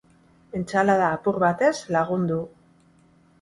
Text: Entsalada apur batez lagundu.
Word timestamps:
Entsalada 0.59 1.09
apur 1.17 1.37
batez 1.43 1.71
lagundu. 1.97 2.41